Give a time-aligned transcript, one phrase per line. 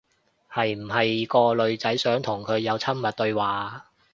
[0.51, 3.85] 係唔係個女仔想同佢有親密對話？